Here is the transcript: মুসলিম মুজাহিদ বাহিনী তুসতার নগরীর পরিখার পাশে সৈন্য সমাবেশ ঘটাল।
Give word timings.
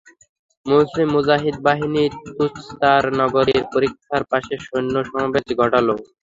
মুসলিম 0.65 1.07
মুজাহিদ 1.15 1.55
বাহিনী 1.67 2.03
তুসতার 2.27 3.03
নগরীর 3.19 3.63
পরিখার 3.73 4.23
পাশে 4.31 4.53
সৈন্য 4.65 4.95
সমাবেশ 5.07 5.45
ঘটাল। 5.59 5.87